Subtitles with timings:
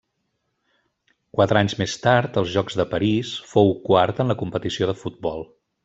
[1.39, 5.49] Quatre anys més tard, als Jocs de París fou quart en la competició de futbol.